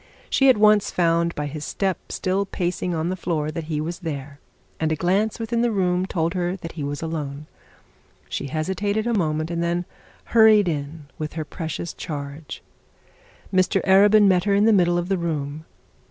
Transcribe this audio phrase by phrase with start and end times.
[0.31, 3.99] She at once found, by the step still pacing on the floor, that he was
[3.99, 4.39] there;
[4.79, 7.45] and a glance within the room told her that he was alone.
[8.27, 9.85] She hesitated a moment, and then
[10.33, 12.63] hurried in with her precious charge.
[13.53, 15.65] Mr Arabin met her in the middle of the room.